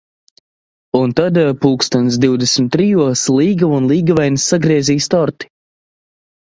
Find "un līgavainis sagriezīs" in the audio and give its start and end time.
3.83-5.15